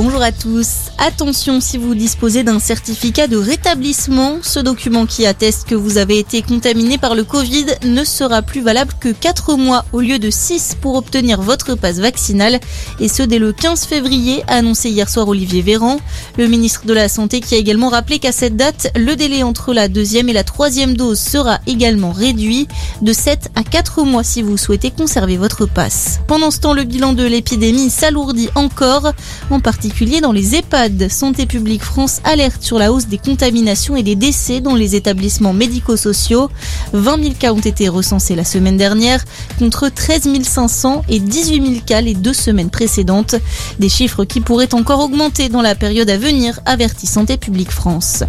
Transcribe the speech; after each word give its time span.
bonjour 0.00 0.22
à 0.22 0.30
tous. 0.30 0.92
Attention 0.98 1.60
si 1.60 1.76
vous 1.76 1.96
disposez 1.96 2.44
d'un 2.44 2.60
certificat 2.60 3.26
de 3.26 3.36
rétablissement, 3.36 4.36
ce 4.42 4.60
document 4.60 5.06
qui 5.06 5.26
atteste 5.26 5.66
que 5.66 5.74
vous 5.74 5.98
avez 5.98 6.20
été 6.20 6.40
contaminé 6.40 6.98
par 6.98 7.16
le 7.16 7.24
Covid 7.24 7.66
ne 7.82 8.04
sera 8.04 8.42
plus 8.42 8.60
valable 8.60 8.92
que 9.00 9.08
4 9.08 9.56
mois 9.56 9.84
au 9.92 10.00
lieu 10.00 10.20
de 10.20 10.30
6 10.30 10.76
pour 10.80 10.94
obtenir 10.94 11.40
votre 11.40 11.74
passe 11.74 11.98
vaccinal 11.98 12.60
et 13.00 13.08
ce 13.08 13.24
dès 13.24 13.40
le 13.40 13.52
15 13.52 13.86
février, 13.86 14.44
a 14.46 14.58
annoncé 14.58 14.88
hier 14.88 15.08
soir 15.08 15.26
Olivier 15.26 15.62
Véran, 15.62 15.98
le 16.36 16.46
ministre 16.46 16.86
de 16.86 16.92
la 16.92 17.08
Santé 17.08 17.40
qui 17.40 17.56
a 17.56 17.58
également 17.58 17.88
rappelé 17.88 18.20
qu'à 18.20 18.30
cette 18.30 18.56
date, 18.56 18.92
le 18.94 19.16
délai 19.16 19.42
entre 19.42 19.74
la 19.74 19.88
deuxième 19.88 20.28
et 20.28 20.32
la 20.32 20.44
troisième 20.44 20.96
dose 20.96 21.18
sera 21.18 21.58
également 21.66 22.12
réduit 22.12 22.68
de 23.02 23.12
7 23.12 23.50
à 23.56 23.64
4 23.64 24.04
mois 24.04 24.22
si 24.22 24.42
vous 24.42 24.58
souhaitez 24.58 24.92
conserver 24.92 25.36
votre 25.36 25.66
passe. 25.66 26.20
Pendant 26.28 26.52
ce 26.52 26.60
temps, 26.60 26.74
le 26.74 26.84
bilan 26.84 27.14
de 27.14 27.24
l'épidémie 27.24 27.90
s'alourdit 27.90 28.50
encore, 28.54 29.12
en 29.50 29.58
particulier 29.88 30.20
dans 30.20 30.32
les 30.32 30.54
EHPAD. 30.54 31.10
Santé 31.10 31.46
publique 31.46 31.82
France 31.82 32.20
alerte 32.22 32.62
sur 32.62 32.78
la 32.78 32.92
hausse 32.92 33.06
des 33.06 33.16
contaminations 33.16 33.96
et 33.96 34.02
des 34.02 34.16
décès 34.16 34.60
dans 34.60 34.74
les 34.74 34.96
établissements 34.96 35.54
médico-sociaux. 35.54 36.50
20 36.92 37.22
000 37.22 37.34
cas 37.38 37.54
ont 37.54 37.60
été 37.60 37.88
recensés 37.88 38.36
la 38.36 38.44
semaine 38.44 38.76
dernière, 38.76 39.24
contre 39.58 39.88
13 39.88 40.28
500 40.42 41.04
et 41.08 41.20
18 41.20 41.66
000 41.66 41.80
cas 41.86 42.02
les 42.02 42.12
deux 42.12 42.34
semaines 42.34 42.68
précédentes. 42.68 43.36
Des 43.78 43.88
chiffres 43.88 44.26
qui 44.26 44.40
pourraient 44.40 44.74
encore 44.74 45.00
augmenter 45.00 45.48
dans 45.48 45.62
la 45.62 45.74
période 45.74 46.10
à 46.10 46.18
venir, 46.18 46.60
avertit 46.66 47.06
Santé 47.06 47.38
publique 47.38 47.70
France. 47.70 48.24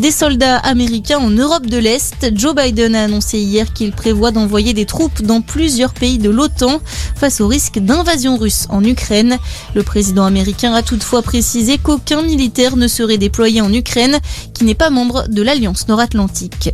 Des 0.00 0.12
soldats 0.12 0.58
américains 0.58 1.18
en 1.18 1.30
Europe 1.30 1.66
de 1.66 1.76
l'Est, 1.76 2.30
Joe 2.34 2.54
Biden 2.54 2.94
a 2.94 3.04
annoncé 3.04 3.38
hier 3.38 3.72
qu'il 3.72 3.90
prévoit 3.92 4.30
d'envoyer 4.30 4.72
des 4.72 4.84
troupes 4.84 5.22
dans 5.22 5.40
plusieurs 5.40 5.92
pays 5.92 6.18
de 6.18 6.30
l'OTAN 6.30 6.80
face 7.16 7.40
au 7.40 7.48
risque 7.48 7.80
d'invasion 7.80 8.36
russe 8.36 8.66
en 8.68 8.84
Ukraine. 8.84 9.38
Le 9.74 9.82
président 9.82 10.24
américain 10.24 10.72
a 10.72 10.82
toutefois 10.88 11.20
précisé 11.20 11.76
qu'aucun 11.76 12.22
militaire 12.22 12.78
ne 12.78 12.88
serait 12.88 13.18
déployé 13.18 13.60
en 13.60 13.70
Ukraine, 13.70 14.18
qui 14.54 14.64
n'est 14.64 14.74
pas 14.74 14.88
membre 14.88 15.28
de 15.28 15.42
l'Alliance 15.42 15.86
nord-atlantique. 15.86 16.70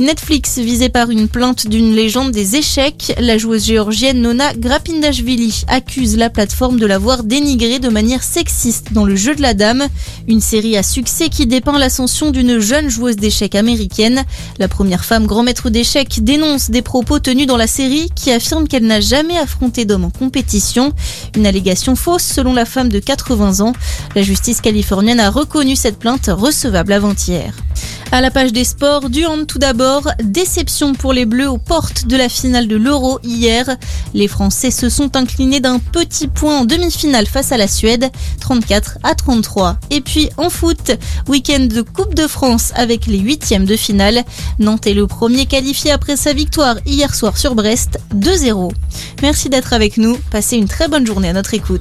Netflix, 0.00 0.58
visé 0.58 0.88
par 0.88 1.10
une 1.10 1.28
plainte 1.28 1.68
d'une 1.68 1.94
légende 1.94 2.32
des 2.32 2.56
échecs, 2.56 3.14
la 3.20 3.38
joueuse 3.38 3.64
géorgienne 3.64 4.20
Nona 4.20 4.52
Grapindashvili 4.54 5.62
accuse 5.68 6.16
la 6.16 6.28
plateforme 6.28 6.80
de 6.80 6.86
l'avoir 6.86 7.22
dénigrée 7.22 7.78
de 7.78 7.88
manière 7.88 8.24
sexiste 8.24 8.92
dans 8.92 9.04
le 9.04 9.14
jeu 9.14 9.36
de 9.36 9.42
la 9.42 9.54
dame, 9.54 9.86
une 10.26 10.40
série 10.40 10.76
à 10.76 10.82
succès 10.82 11.28
qui 11.28 11.46
dépeint 11.46 11.78
l'ascension 11.78 12.32
d'une 12.32 12.58
jeune 12.58 12.88
joueuse 12.88 13.14
d'échecs 13.14 13.54
américaine. 13.54 14.24
La 14.58 14.66
première 14.66 15.04
femme 15.04 15.26
grand 15.26 15.44
maître 15.44 15.70
d'échecs 15.70 16.24
dénonce 16.24 16.70
des 16.70 16.82
propos 16.82 17.20
tenus 17.20 17.46
dans 17.46 17.56
la 17.56 17.68
série 17.68 18.10
qui 18.16 18.32
affirme 18.32 18.66
qu'elle 18.66 18.86
n'a 18.86 19.00
jamais 19.00 19.38
affronté 19.38 19.84
d'homme 19.84 20.06
en 20.06 20.10
compétition. 20.10 20.92
Une 21.36 21.46
allégation 21.46 21.94
fausse 21.94 22.24
selon 22.24 22.54
la 22.54 22.64
femme 22.64 22.88
de 22.88 22.98
80 23.42 23.60
ans. 23.66 23.72
La 24.14 24.22
justice 24.22 24.60
californienne 24.60 25.20
a 25.20 25.30
reconnu 25.30 25.74
cette 25.76 25.98
plainte 25.98 26.30
recevable 26.32 26.92
avant-hier. 26.92 27.52
À 28.12 28.20
la 28.20 28.30
page 28.30 28.52
des 28.52 28.64
sports, 28.64 29.08
du 29.08 29.24
hand 29.24 29.46
tout 29.46 29.58
d'abord, 29.58 30.06
déception 30.22 30.92
pour 30.92 31.14
les 31.14 31.24
Bleus 31.24 31.48
aux 31.48 31.56
portes 31.56 32.06
de 32.06 32.16
la 32.16 32.28
finale 32.28 32.68
de 32.68 32.76
l'Euro 32.76 33.18
hier. 33.24 33.64
Les 34.12 34.28
Français 34.28 34.70
se 34.70 34.90
sont 34.90 35.16
inclinés 35.16 35.60
d'un 35.60 35.78
petit 35.78 36.28
point 36.28 36.60
en 36.60 36.64
demi-finale 36.66 37.26
face 37.26 37.52
à 37.52 37.56
la 37.56 37.66
Suède, 37.66 38.10
34 38.40 38.98
à 39.02 39.14
33. 39.14 39.78
Et 39.90 40.02
puis 40.02 40.28
en 40.36 40.50
foot, 40.50 40.92
week-end 41.26 41.66
de 41.70 41.80
Coupe 41.80 42.14
de 42.14 42.26
France 42.26 42.72
avec 42.74 43.06
les 43.06 43.18
huitièmes 43.18 43.64
de 43.64 43.76
finale. 43.76 44.24
Nantes 44.58 44.86
est 44.86 44.94
le 44.94 45.06
premier 45.06 45.46
qualifié 45.46 45.90
après 45.90 46.16
sa 46.16 46.34
victoire 46.34 46.76
hier 46.84 47.14
soir 47.14 47.38
sur 47.38 47.54
Brest, 47.54 47.98
2-0. 48.14 48.72
Merci 49.22 49.48
d'être 49.48 49.72
avec 49.72 49.96
nous, 49.96 50.18
passez 50.30 50.58
une 50.58 50.68
très 50.68 50.86
bonne 50.86 51.06
journée 51.06 51.30
à 51.30 51.32
notre 51.32 51.54
écoute. 51.54 51.80